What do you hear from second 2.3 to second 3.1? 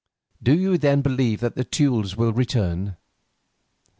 return?"